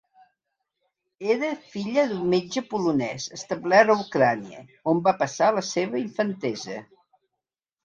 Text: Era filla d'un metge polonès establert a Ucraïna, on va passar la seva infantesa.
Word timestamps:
Era 1.33 1.49
filla 1.73 2.05
d'un 2.13 2.23
metge 2.31 2.63
polonès 2.71 3.29
establert 3.39 3.93
a 3.95 3.97
Ucraïna, 4.07 4.65
on 4.95 5.05
va 5.11 5.15
passar 5.23 5.53
la 5.61 5.67
seva 5.71 6.03
infantesa. 6.09 6.83